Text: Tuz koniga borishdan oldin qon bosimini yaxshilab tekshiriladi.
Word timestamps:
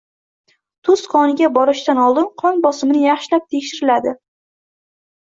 Tuz 0.89 1.03
koniga 1.11 1.51
borishdan 1.59 2.03
oldin 2.07 2.27
qon 2.45 2.59
bosimini 2.67 3.07
yaxshilab 3.07 3.49
tekshiriladi. 3.55 4.19